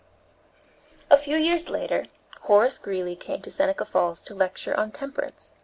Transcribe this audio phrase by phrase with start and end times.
[1.11, 2.07] A few years later,
[2.39, 5.53] Horace Greeley came to Seneca Falls to lecture on temperance.